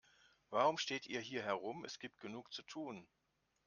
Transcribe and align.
Warum 0.49 0.79
steht 0.79 1.05
ihr 1.05 1.19
hier 1.21 1.43
herum, 1.43 1.85
es 1.85 1.99
gibt 1.99 2.21
genug 2.21 2.51
zu 2.51 2.63
tun. 2.63 3.07